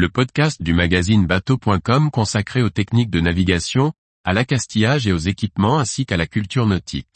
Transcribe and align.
le 0.00 0.08
podcast 0.08 0.62
du 0.62 0.72
magazine 0.72 1.26
bateau.com 1.26 2.10
consacré 2.10 2.62
aux 2.62 2.70
techniques 2.70 3.10
de 3.10 3.20
navigation, 3.20 3.92
à 4.24 4.32
l'accastillage 4.32 5.06
et 5.06 5.12
aux 5.12 5.18
équipements 5.18 5.78
ainsi 5.78 6.06
qu'à 6.06 6.16
la 6.16 6.26
culture 6.26 6.64
nautique. 6.64 7.06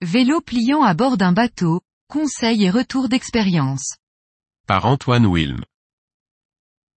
Vélo 0.00 0.40
pliant 0.40 0.84
à 0.84 0.94
bord 0.94 1.16
d'un 1.16 1.32
bateau, 1.32 1.80
conseils 2.08 2.62
et 2.62 2.70
retour 2.70 3.08
d'expérience. 3.08 3.96
Par 4.68 4.86
Antoine 4.86 5.26
Wilm. 5.26 5.64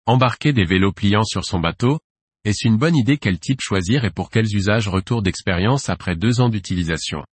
Embarquer 0.06 0.54
des 0.54 0.66
vélos 0.66 0.92
pliants 0.92 1.24
sur 1.24 1.46
son 1.46 1.60
bateau, 1.60 2.00
est-ce 2.44 2.68
une 2.68 2.78
bonne 2.78 2.96
idée 2.96 3.18
quel 3.18 3.40
type 3.40 3.62
choisir 3.62 4.04
et 4.04 4.10
pour 4.10 4.32
quels 4.32 4.56
usages 4.56 4.88
retour 4.88 5.22
d'expérience 5.22 5.90
après 5.90 6.16
deux 6.16 6.42
ans 6.42 6.50
d'utilisation? 6.50 7.24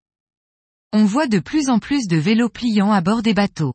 On 0.93 1.07
voit 1.07 1.27
de 1.27 1.39
plus 1.39 1.71
en 1.71 1.79
plus 1.79 2.07
de 2.07 2.17
vélos 2.17 2.51
pliants 2.51 2.93
à 2.93 3.01
bord 3.01 3.23
des 3.23 3.33
bateaux. 3.33 3.73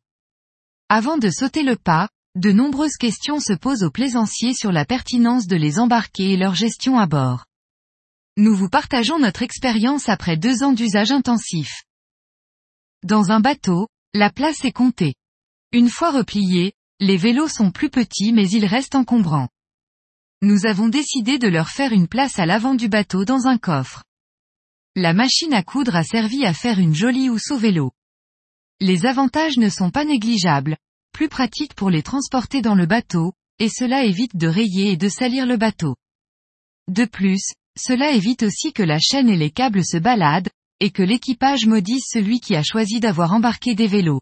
Avant 0.89 1.17
de 1.17 1.31
sauter 1.31 1.63
le 1.63 1.75
pas, 1.75 2.07
de 2.35 2.51
nombreuses 2.51 2.97
questions 2.97 3.39
se 3.39 3.53
posent 3.53 3.83
aux 3.83 3.89
plaisanciers 3.89 4.53
sur 4.53 4.71
la 4.71 4.85
pertinence 4.85 5.47
de 5.47 5.55
les 5.55 5.79
embarquer 5.79 6.33
et 6.33 6.37
leur 6.37 6.53
gestion 6.53 6.99
à 6.99 7.07
bord. 7.07 7.45
Nous 8.37 8.55
vous 8.55 8.69
partageons 8.69 9.19
notre 9.19 9.41
expérience 9.41 10.09
après 10.09 10.37
deux 10.37 10.63
ans 10.63 10.73
d'usage 10.73 11.11
intensif. 11.11 11.83
Dans 13.03 13.31
un 13.31 13.39
bateau, 13.39 13.87
la 14.13 14.31
place 14.31 14.65
est 14.65 14.71
comptée. 14.71 15.15
Une 15.71 15.89
fois 15.89 16.11
repliés, 16.11 16.73
les 16.99 17.17
vélos 17.17 17.47
sont 17.47 17.71
plus 17.71 17.89
petits 17.89 18.33
mais 18.33 18.47
ils 18.49 18.65
restent 18.65 18.95
encombrants. 18.95 19.49
Nous 20.43 20.65
avons 20.65 20.89
décidé 20.89 21.39
de 21.39 21.47
leur 21.47 21.69
faire 21.69 21.93
une 21.93 22.09
place 22.09 22.37
à 22.37 22.45
l'avant 22.45 22.75
du 22.75 22.89
bateau 22.89 23.23
dans 23.23 23.47
un 23.47 23.57
coffre. 23.57 24.03
La 24.93 25.13
machine 25.13 25.53
à 25.53 25.63
coudre 25.63 25.95
a 25.95 26.03
servi 26.03 26.45
à 26.45 26.53
faire 26.53 26.79
une 26.79 26.93
jolie 26.93 27.29
housse 27.29 27.49
au 27.51 27.57
vélo. 27.57 27.93
Les 28.81 29.05
avantages 29.05 29.55
ne 29.55 29.69
sont 29.69 29.89
pas 29.89 30.03
négligeables, 30.03 30.75
plus 31.13 31.29
pratique 31.29 31.75
pour 31.75 31.89
les 31.89 32.03
transporter 32.03 32.61
dans 32.61 32.75
le 32.75 32.85
bateau, 32.85 33.31
et 33.57 33.69
cela 33.69 34.03
évite 34.03 34.35
de 34.35 34.49
rayer 34.49 34.91
et 34.91 34.97
de 34.97 35.07
salir 35.07 35.45
le 35.45 35.55
bateau. 35.55 35.95
De 36.89 37.05
plus, 37.05 37.53
cela 37.79 38.11
évite 38.11 38.43
aussi 38.43 38.73
que 38.73 38.83
la 38.83 38.99
chaîne 38.99 39.29
et 39.29 39.37
les 39.37 39.49
câbles 39.49 39.85
se 39.85 39.95
baladent, 39.95 40.49
et 40.81 40.91
que 40.91 41.03
l'équipage 41.03 41.67
maudisse 41.67 42.09
celui 42.09 42.41
qui 42.41 42.57
a 42.57 42.63
choisi 42.63 42.99
d'avoir 42.99 43.31
embarqué 43.31 43.75
des 43.75 43.87
vélos. 43.87 44.19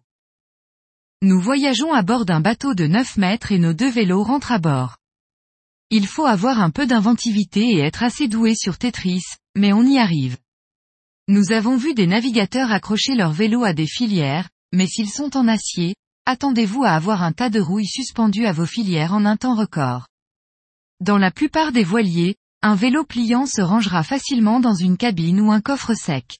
Nous 1.23 1.41
voyageons 1.41 1.93
à 1.93 2.03
bord 2.03 2.25
d'un 2.25 2.41
bateau 2.41 2.75
de 2.75 2.85
9 2.85 3.17
mètres 3.17 3.51
et 3.51 3.57
nos 3.57 3.73
deux 3.73 3.89
vélos 3.89 4.21
rentrent 4.21 4.51
à 4.51 4.59
bord. 4.59 5.00
Il 5.93 6.07
faut 6.07 6.25
avoir 6.25 6.61
un 6.61 6.69
peu 6.69 6.87
d'inventivité 6.87 7.73
et 7.73 7.79
être 7.79 8.01
assez 8.01 8.29
doué 8.29 8.55
sur 8.55 8.77
Tetris, 8.77 9.23
mais 9.57 9.73
on 9.73 9.83
y 9.83 9.97
arrive. 9.97 10.37
Nous 11.27 11.51
avons 11.51 11.75
vu 11.75 11.93
des 11.93 12.07
navigateurs 12.07 12.71
accrocher 12.71 13.13
leurs 13.13 13.33
vélos 13.33 13.65
à 13.65 13.73
des 13.73 13.87
filières, 13.87 14.49
mais 14.71 14.87
s'ils 14.87 15.09
sont 15.09 15.35
en 15.35 15.49
acier, 15.49 15.95
attendez-vous 16.25 16.85
à 16.85 16.91
avoir 16.91 17.23
un 17.23 17.33
tas 17.33 17.49
de 17.49 17.59
rouilles 17.59 17.89
suspendues 17.89 18.45
à 18.45 18.53
vos 18.53 18.65
filières 18.65 19.13
en 19.13 19.25
un 19.25 19.35
temps 19.35 19.53
record. 19.53 20.07
Dans 21.01 21.17
la 21.17 21.29
plupart 21.29 21.73
des 21.73 21.83
voiliers, 21.83 22.37
un 22.61 22.75
vélo 22.75 23.03
pliant 23.03 23.45
se 23.45 23.61
rangera 23.61 24.03
facilement 24.03 24.61
dans 24.61 24.75
une 24.75 24.95
cabine 24.95 25.41
ou 25.41 25.51
un 25.51 25.59
coffre 25.59 25.93
sec. 25.93 26.39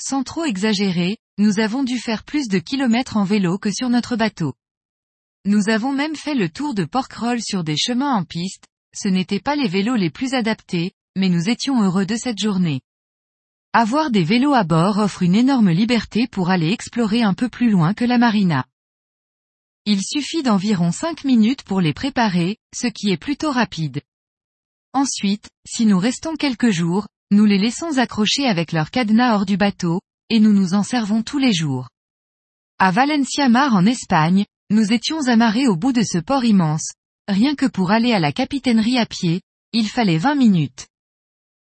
Sans 0.00 0.22
trop 0.22 0.44
exagérer, 0.44 1.18
nous 1.36 1.58
avons 1.58 1.82
dû 1.82 1.98
faire 1.98 2.24
plus 2.24 2.48
de 2.48 2.58
kilomètres 2.58 3.18
en 3.18 3.24
vélo 3.24 3.58
que 3.58 3.70
sur 3.70 3.90
notre 3.90 4.16
bateau. 4.16 4.54
Nous 5.44 5.68
avons 5.68 5.92
même 5.92 6.14
fait 6.14 6.36
le 6.36 6.48
tour 6.48 6.72
de 6.72 6.84
Porquerolles 6.84 7.42
sur 7.42 7.64
des 7.64 7.76
chemins 7.76 8.14
en 8.14 8.24
piste, 8.24 8.66
ce 8.94 9.08
n'étaient 9.08 9.40
pas 9.40 9.56
les 9.56 9.66
vélos 9.66 9.96
les 9.96 10.10
plus 10.10 10.34
adaptés, 10.34 10.92
mais 11.16 11.28
nous 11.28 11.48
étions 11.48 11.82
heureux 11.82 12.06
de 12.06 12.16
cette 12.16 12.38
journée. 12.38 12.80
Avoir 13.72 14.10
des 14.10 14.22
vélos 14.22 14.54
à 14.54 14.62
bord 14.62 14.98
offre 14.98 15.22
une 15.22 15.34
énorme 15.34 15.70
liberté 15.70 16.28
pour 16.28 16.50
aller 16.50 16.70
explorer 16.70 17.22
un 17.22 17.34
peu 17.34 17.48
plus 17.48 17.70
loin 17.70 17.92
que 17.92 18.04
la 18.04 18.18
marina. 18.18 18.66
Il 19.84 20.00
suffit 20.02 20.44
d'environ 20.44 20.92
5 20.92 21.24
minutes 21.24 21.64
pour 21.64 21.80
les 21.80 21.92
préparer, 21.92 22.58
ce 22.72 22.86
qui 22.86 23.10
est 23.10 23.16
plutôt 23.16 23.50
rapide. 23.50 24.00
Ensuite, 24.92 25.48
si 25.66 25.86
nous 25.86 25.98
restons 25.98 26.36
quelques 26.36 26.70
jours, 26.70 27.08
nous 27.32 27.46
les 27.46 27.58
laissons 27.58 27.98
accrocher 27.98 28.46
avec 28.46 28.70
leur 28.70 28.90
cadenas 28.90 29.34
hors 29.34 29.46
du 29.46 29.56
bateau, 29.56 30.00
et 30.28 30.38
nous 30.38 30.52
nous 30.52 30.74
en 30.74 30.84
servons 30.84 31.22
tous 31.22 31.38
les 31.38 31.52
jours. 31.52 31.88
À 32.78 32.90
Valencia 32.90 33.48
Mar 33.48 33.74
en 33.74 33.86
Espagne, 33.86 34.44
nous 34.72 34.92
étions 34.92 35.28
amarrés 35.28 35.68
au 35.68 35.76
bout 35.76 35.92
de 35.92 36.02
ce 36.02 36.18
port 36.18 36.44
immense. 36.44 36.92
Rien 37.28 37.54
que 37.54 37.66
pour 37.66 37.90
aller 37.90 38.12
à 38.12 38.18
la 38.18 38.32
capitainerie 38.32 38.98
à 38.98 39.06
pied, 39.06 39.42
il 39.72 39.88
fallait 39.88 40.18
20 40.18 40.34
minutes. 40.34 40.88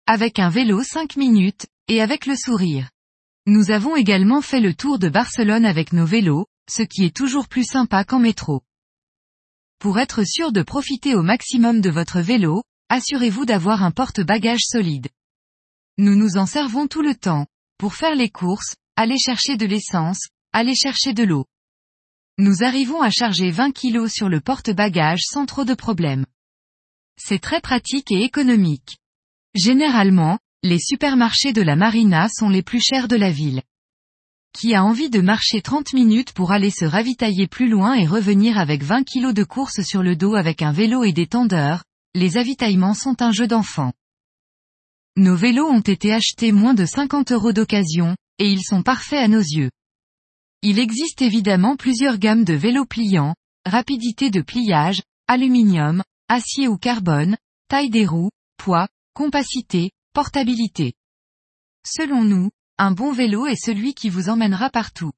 Avec 0.05 0.39
un 0.39 0.49
vélo 0.49 0.83
5 0.83 1.17
minutes, 1.17 1.65
et 1.87 1.99
avec 1.99 2.25
le 2.25 2.35
sourire. 2.35 2.89
Nous 3.47 3.71
avons 3.71 3.95
également 3.95 4.41
fait 4.41 4.59
le 4.59 4.75
tour 4.75 4.99
de 4.99 5.09
Barcelone 5.09 5.65
avec 5.65 5.93
nos 5.93 6.05
vélos, 6.05 6.45
ce 6.69 6.83
qui 6.83 7.03
est 7.03 7.15
toujours 7.15 7.47
plus 7.47 7.63
sympa 7.63 8.03
qu'en 8.03 8.19
métro. 8.19 8.61
Pour 9.79 9.97
être 9.97 10.23
sûr 10.23 10.51
de 10.51 10.61
profiter 10.61 11.15
au 11.15 11.23
maximum 11.23 11.81
de 11.81 11.89
votre 11.89 12.21
vélo, 12.21 12.61
assurez-vous 12.89 13.45
d'avoir 13.45 13.83
un 13.83 13.91
porte-bagages 13.91 14.65
solide. 14.67 15.09
Nous 15.97 16.15
nous 16.15 16.37
en 16.37 16.45
servons 16.45 16.87
tout 16.87 17.01
le 17.01 17.15
temps, 17.15 17.47
pour 17.79 17.95
faire 17.95 18.15
les 18.15 18.29
courses, 18.29 18.75
aller 18.95 19.17
chercher 19.17 19.57
de 19.57 19.65
l'essence, 19.65 20.27
aller 20.53 20.75
chercher 20.75 21.13
de 21.13 21.23
l'eau. 21.23 21.45
Nous 22.37 22.63
arrivons 22.63 23.01
à 23.01 23.09
charger 23.09 23.51
20 23.51 23.71
kg 23.71 24.07
sur 24.07 24.29
le 24.29 24.39
porte-bagages 24.39 25.23
sans 25.23 25.45
trop 25.45 25.65
de 25.65 25.73
problèmes. 25.73 26.25
C'est 27.17 27.39
très 27.39 27.61
pratique 27.61 28.11
et 28.11 28.23
économique. 28.23 28.97
Généralement, 29.53 30.39
les 30.63 30.79
supermarchés 30.79 31.53
de 31.53 31.61
la 31.61 31.75
marina 31.75 32.27
sont 32.29 32.49
les 32.49 32.63
plus 32.63 32.81
chers 32.81 33.07
de 33.07 33.15
la 33.15 33.31
ville. 33.31 33.61
Qui 34.53 34.75
a 34.75 34.83
envie 34.83 35.09
de 35.09 35.21
marcher 35.21 35.61
30 35.61 35.93
minutes 35.93 36.33
pour 36.33 36.51
aller 36.51 36.71
se 36.71 36.85
ravitailler 36.85 37.47
plus 37.47 37.69
loin 37.69 37.93
et 37.93 38.05
revenir 38.05 38.57
avec 38.57 38.83
20 38.83 39.03
kg 39.03 39.33
de 39.33 39.43
course 39.43 39.81
sur 39.81 40.03
le 40.03 40.15
dos 40.15 40.35
avec 40.35 40.61
un 40.61 40.71
vélo 40.71 41.03
et 41.03 41.13
des 41.13 41.27
tendeurs, 41.27 41.83
les 42.13 42.37
avitaillements 42.37 42.93
sont 42.93 43.21
un 43.21 43.31
jeu 43.31 43.47
d'enfant. 43.47 43.93
Nos 45.17 45.35
vélos 45.35 45.67
ont 45.67 45.81
été 45.81 46.13
achetés 46.13 46.51
moins 46.51 46.73
de 46.73 46.85
50 46.85 47.31
euros 47.31 47.53
d'occasion, 47.53 48.15
et 48.39 48.49
ils 48.49 48.63
sont 48.63 48.83
parfaits 48.83 49.23
à 49.23 49.27
nos 49.27 49.41
yeux. 49.41 49.69
Il 50.63 50.77
existe 50.77 51.23
évidemment 51.23 51.75
plusieurs 51.75 52.19
gammes 52.19 52.43
de 52.43 52.53
vélos 52.53 52.85
pliants, 52.85 53.33
rapidité 53.65 54.29
de 54.29 54.41
pliage, 54.41 55.01
aluminium, 55.27 56.03
acier 56.29 56.67
ou 56.67 56.77
carbone, 56.77 57.35
taille 57.67 57.89
des 57.89 58.05
roues, 58.05 58.29
poids, 58.57 58.87
compacité, 59.15 59.89
portabilité. 60.13 60.93
Selon 61.83 62.23
nous, 62.23 62.51
un 62.77 62.91
bon 62.91 63.11
vélo 63.11 63.47
est 63.47 63.55
celui 63.55 63.95
qui 63.95 64.09
vous 64.09 64.29
emmènera 64.29 64.69
partout. 64.69 65.11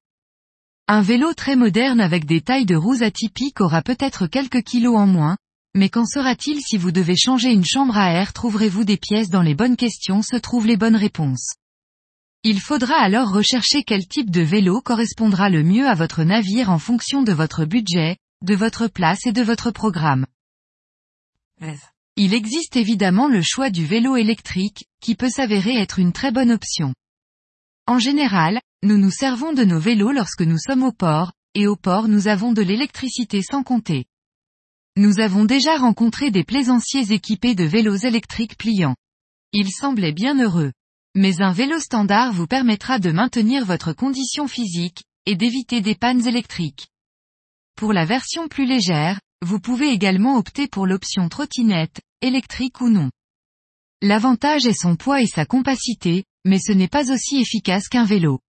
Un 0.87 1.01
vélo 1.01 1.33
très 1.33 1.57
moderne 1.57 1.99
avec 1.99 2.25
des 2.25 2.39
tailles 2.39 2.65
de 2.65 2.75
roues 2.75 3.03
atypiques 3.03 3.59
aura 3.59 3.81
peut-être 3.81 4.27
quelques 4.27 4.63
kilos 4.63 4.97
en 4.97 5.07
moins, 5.07 5.37
mais 5.75 5.89
qu'en 5.89 6.05
sera-t-il 6.05 6.61
si 6.61 6.77
vous 6.77 6.91
devez 6.91 7.17
changer 7.17 7.51
une 7.51 7.65
chambre 7.65 7.97
à 7.97 8.13
air? 8.13 8.31
Trouverez-vous 8.31 8.85
des 8.85 8.97
pièces 8.97 9.29
dans 9.29 9.41
les 9.41 9.55
bonnes 9.55 9.75
questions? 9.75 10.21
Se 10.21 10.37
trouvent 10.37 10.67
les 10.67 10.77
bonnes 10.77 10.95
réponses. 10.95 11.55
Il 12.45 12.59
faudra 12.59 12.95
alors 12.95 13.31
rechercher 13.31 13.83
quel 13.83 14.05
type 14.05 14.29
de 14.29 14.41
vélo 14.41 14.81
correspondra 14.81 15.49
le 15.49 15.63
mieux 15.63 15.87
à 15.87 15.93
votre 15.93 16.23
navire 16.23 16.69
en 16.69 16.77
fonction 16.77 17.23
de 17.23 17.31
votre 17.31 17.63
budget, 17.63 18.17
de 18.41 18.53
votre 18.53 18.89
place 18.89 19.25
et 19.25 19.31
de 19.31 19.41
votre 19.41 19.71
programme. 19.71 20.25
Il 22.17 22.33
existe 22.33 22.75
évidemment 22.75 23.29
le 23.29 23.41
choix 23.41 23.69
du 23.69 23.85
vélo 23.85 24.17
électrique, 24.17 24.89
qui 24.99 25.15
peut 25.15 25.29
s'avérer 25.29 25.77
être 25.77 25.99
une 25.99 26.11
très 26.11 26.33
bonne 26.33 26.51
option. 26.51 26.93
En 27.87 27.97
général, 27.97 28.59
nous 28.83 28.97
nous 28.97 29.11
servons 29.11 29.53
de 29.53 29.63
nos 29.63 29.79
vélos 29.79 30.11
lorsque 30.11 30.41
nous 30.41 30.59
sommes 30.59 30.83
au 30.83 30.91
port, 30.91 31.31
et 31.53 31.65
au 31.67 31.77
port 31.77 32.09
nous 32.09 32.27
avons 32.27 32.51
de 32.51 32.61
l'électricité 32.61 33.41
sans 33.41 33.63
compter. 33.63 34.05
Nous 34.97 35.21
avons 35.21 35.45
déjà 35.45 35.77
rencontré 35.77 36.29
des 36.29 36.43
plaisanciers 36.43 37.13
équipés 37.13 37.55
de 37.55 37.63
vélos 37.63 37.95
électriques 37.95 38.57
pliants. 38.57 38.97
Ils 39.53 39.71
semblaient 39.71 40.11
bien 40.11 40.37
heureux. 40.37 40.73
Mais 41.15 41.41
un 41.41 41.51
vélo 41.51 41.79
standard 41.79 42.33
vous 42.33 42.47
permettra 42.47 42.99
de 42.99 43.11
maintenir 43.11 43.65
votre 43.65 43.93
condition 43.93 44.47
physique, 44.47 45.03
et 45.25 45.35
d'éviter 45.35 45.81
des 45.81 45.95
pannes 45.95 46.25
électriques. 46.27 46.87
Pour 47.75 47.93
la 47.93 48.05
version 48.05 48.47
plus 48.47 48.65
légère, 48.65 49.19
vous 49.41 49.59
pouvez 49.59 49.89
également 49.89 50.37
opter 50.37 50.67
pour 50.67 50.87
l'option 50.87 51.29
trottinette, 51.29 52.01
électrique 52.21 52.81
ou 52.81 52.89
non. 52.89 53.11
L'avantage 54.01 54.65
est 54.65 54.79
son 54.79 54.95
poids 54.95 55.21
et 55.21 55.27
sa 55.27 55.45
compacité, 55.45 56.25
mais 56.45 56.59
ce 56.59 56.71
n'est 56.71 56.87
pas 56.87 57.11
aussi 57.11 57.39
efficace 57.39 57.87
qu'un 57.87 58.05
vélo. 58.05 58.39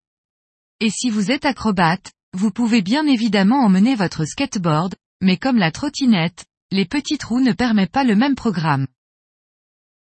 Et 0.81 0.91
si 0.91 1.11
vous 1.11 1.31
êtes 1.31 1.45
acrobate, 1.45 2.13
vous 2.33 2.51
pouvez 2.51 2.83
bien 2.83 3.07
évidemment 3.07 3.65
emmener 3.65 3.95
votre 3.95 4.25
skateboard, 4.25 4.95
mais 5.21 5.37
comme 5.37 5.59
la 5.59 5.71
trottinette, 5.71 6.45
les 6.71 6.87
petites 6.87 7.23
roues 7.23 7.41
ne 7.41 7.53
permettent 7.53 7.93
pas 7.93 8.05
le 8.05 8.17
même 8.17 8.35
programme. 8.35 8.87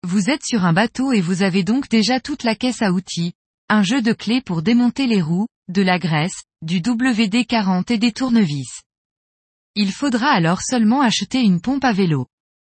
Vous 0.09 0.31
êtes 0.31 0.45
sur 0.45 0.65
un 0.65 0.73
bateau 0.73 1.11
et 1.11 1.21
vous 1.21 1.43
avez 1.43 1.65
donc 1.65 1.89
déjà 1.89 2.21
toute 2.21 2.45
la 2.45 2.55
caisse 2.55 2.81
à 2.81 2.93
outils, 2.93 3.33
un 3.69 3.83
jeu 3.83 4.03
de 4.03 4.13
clés 4.13 4.41
pour 4.41 4.63
démonter 4.63 5.09
les 5.09 5.21
roues, 5.21 5.49
de 5.67 5.83
la 5.83 5.99
graisse, 5.99 6.45
du 6.63 6.81
WD-40 6.81 7.93
et 7.93 7.99
des 7.99 8.13
tournevis. 8.13 8.83
Il 9.75 9.91
faudra 9.91 10.29
alors 10.29 10.63
seulement 10.63 11.01
acheter 11.01 11.41
une 11.41 11.61
pompe 11.61 11.83
à 11.83 11.93
vélo. 11.93 12.29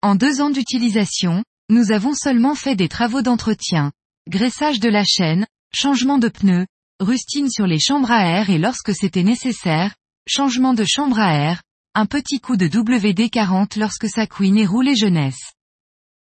En 0.02 0.16
deux 0.16 0.42
ans 0.42 0.50
d'utilisation, 0.50 1.44
nous 1.70 1.92
avons 1.92 2.16
seulement 2.16 2.56
fait 2.56 2.76
des 2.76 2.90
travaux 2.90 3.22
d'entretien, 3.22 3.92
graissage 4.28 4.80
de 4.80 4.90
la 4.90 5.04
chaîne, 5.06 5.46
changement 5.72 6.18
de 6.18 6.30
pneus, 6.30 6.66
rustine 7.00 7.52
sur 7.52 7.68
les 7.68 7.80
chambres 7.80 8.10
à 8.10 8.26
air 8.26 8.50
et 8.50 8.58
lorsque 8.58 8.96
c'était 8.96 9.22
nécessaire, 9.22 9.94
changement 10.28 10.74
de 10.74 10.84
chambre 10.84 11.20
à 11.20 11.36
air, 11.36 11.62
un 11.94 12.08
petit 12.08 12.40
coup 12.40 12.58
de 12.58 12.68
WD-40 12.68 13.78
lorsque 13.78 14.10
ça 14.10 14.26
couine 14.26 14.58
et 14.58 14.66
roulait 14.66 14.96
jeunesse. 14.96 15.54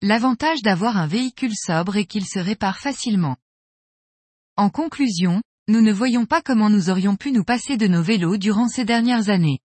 L'avantage 0.03 0.63
d'avoir 0.63 0.97
un 0.97 1.07
véhicule 1.07 1.55
sobre 1.55 1.97
est 1.97 2.07
qu'il 2.07 2.27
se 2.27 2.39
répare 2.39 2.79
facilement. 2.79 3.37
En 4.57 4.71
conclusion, 4.71 5.43
nous 5.69 5.83
ne 5.83 5.93
voyons 5.93 6.25
pas 6.25 6.41
comment 6.41 6.71
nous 6.71 6.89
aurions 6.89 7.17
pu 7.17 7.33
nous 7.33 7.45
passer 7.45 7.77
de 7.77 7.87
nos 7.87 8.03
vélos 8.03 8.39
durant 8.39 8.69
ces 8.69 8.87
dernières 8.87 9.29
années. 9.29 9.59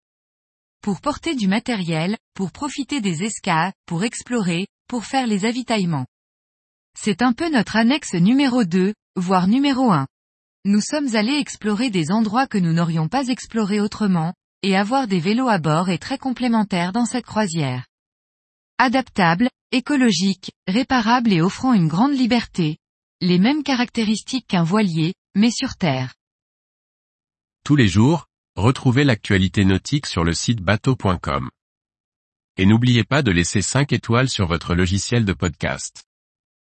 Pour 0.83 1.01
porter 1.01 1.37
du 1.37 1.47
matériel, 1.47 2.19
pour 2.35 2.51
profiter 2.51 3.01
des 3.01 3.23
escas, 3.23 3.73
pour 3.87 4.03
explorer, 4.03 4.67
pour 4.89 5.05
faire 5.05 5.29
les 5.29 5.45
avitaillements. 5.45 6.07
C'est 6.99 7.23
un 7.23 7.33
peu 7.33 7.49
notre 7.49 7.77
annexe 7.77 8.15
numéro 8.15 8.65
2, 8.65 8.93
voire 9.15 9.47
numéro 9.47 9.93
1. 9.93 10.07
Nous 10.65 10.81
sommes 10.81 11.15
allés 11.15 11.39
explorer 11.39 11.91
des 11.91 12.11
endroits 12.11 12.49
que 12.49 12.59
nous 12.59 12.73
n'aurions 12.73 13.09
pas 13.09 13.29
explorés 13.29 13.81
autrement, 13.81 14.35
et 14.63 14.77
avoir 14.77 15.07
des 15.07 15.21
vélos 15.21 15.49
à 15.49 15.59
bord 15.59 15.91
est 15.91 15.99
très 15.99 16.19
complémentaire 16.19 16.93
dans 16.93 17.07
cette 17.07 17.27
croisière. 17.27 17.87
Adaptable, 18.79 19.51
écologique, 19.71 20.51
réparable 20.67 21.33
et 21.33 21.41
offrant 21.41 21.75
une 21.75 21.87
grande 21.87 22.13
liberté. 22.13 22.79
Les 23.21 23.39
mêmes 23.39 23.63
caractéristiques 23.63 24.49
qu'un 24.49 24.65
voilier, 24.65 25.15
mais 25.37 25.53
sur 25.53 25.77
terre. 25.77 26.15
Tous 27.65 27.77
les 27.77 27.87
jours, 27.87 28.27
retrouvez 28.57 29.05
l'actualité 29.05 29.65
nautique 29.65 30.07
sur 30.07 30.25
le 30.25 30.35
site 30.35 30.61
bateau.com. 30.61 31.51
Et 32.57 32.67
n'oubliez 32.67 33.05
pas 33.05 33.23
de 33.23 33.31
laisser 33.31 33.63
5 33.63 33.93
étoiles 33.93 34.29
sur 34.29 34.49
votre 34.49 34.75
logiciel 34.75 35.25
de 35.25 35.33
podcast. 35.33 36.03